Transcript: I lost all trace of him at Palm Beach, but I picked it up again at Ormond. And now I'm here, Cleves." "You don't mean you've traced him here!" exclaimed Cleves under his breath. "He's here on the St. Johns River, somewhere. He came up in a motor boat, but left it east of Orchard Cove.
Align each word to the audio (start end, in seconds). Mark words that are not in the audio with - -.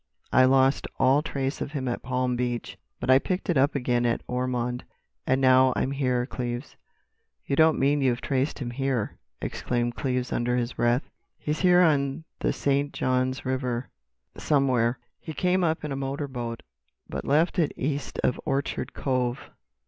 I 0.33 0.45
lost 0.45 0.87
all 0.97 1.21
trace 1.21 1.61
of 1.61 1.73
him 1.73 1.87
at 1.87 2.01
Palm 2.01 2.35
Beach, 2.35 2.75
but 2.99 3.11
I 3.11 3.19
picked 3.19 3.51
it 3.51 3.55
up 3.57 3.75
again 3.75 4.03
at 4.03 4.23
Ormond. 4.25 4.83
And 5.27 5.39
now 5.39 5.73
I'm 5.75 5.91
here, 5.91 6.25
Cleves." 6.25 6.75
"You 7.45 7.55
don't 7.55 7.77
mean 7.77 8.01
you've 8.01 8.19
traced 8.19 8.57
him 8.57 8.71
here!" 8.71 9.19
exclaimed 9.43 9.93
Cleves 9.93 10.33
under 10.33 10.57
his 10.57 10.73
breath. 10.73 11.07
"He's 11.37 11.59
here 11.59 11.81
on 11.83 12.23
the 12.39 12.51
St. 12.51 12.91
Johns 12.93 13.45
River, 13.45 13.89
somewhere. 14.35 14.97
He 15.19 15.33
came 15.35 15.63
up 15.63 15.83
in 15.85 15.91
a 15.91 15.95
motor 15.95 16.27
boat, 16.27 16.63
but 17.07 17.23
left 17.23 17.59
it 17.59 17.71
east 17.77 18.17
of 18.23 18.39
Orchard 18.43 18.93
Cove. 18.95 19.51